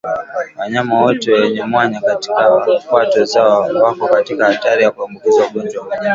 [0.55, 5.91] Wanyama wote wenye mwanya katika kwato zao wako katika hatari ya kuambukizwa ugonjwa huu